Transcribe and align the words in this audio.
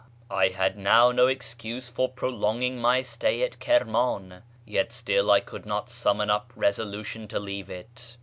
I 0.31 0.47
had 0.47 0.79
now 0.79 1.11
no 1.11 1.27
excuse 1.27 1.87
for 1.87 2.09
prolonging 2.09 2.79
my 2.81 3.03
stay 3.03 3.43
at 3.43 3.59
Kirmiin; 3.59 4.41
yet 4.65 4.91
still 4.91 5.29
I 5.29 5.41
could 5.41 5.67
not 5.67 5.91
summon 5.91 6.27
up 6.31 6.51
resolution 6.55 7.27
to 7.27 7.39
leave 7.39 7.69
it. 7.69 8.17